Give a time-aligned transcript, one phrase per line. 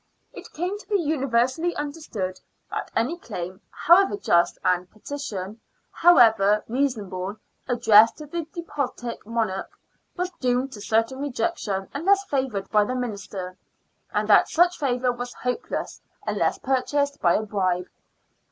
[0.33, 2.39] It came to be universally understood
[2.71, 9.69] that any claim, however just, and any petition, however reasonable, addressed to the despotic monarch
[10.17, 13.55] was doomed to certain rejection unless favoured by the Minister,
[14.11, 17.85] and that such favour was hopeless unless pur chased by a bribe.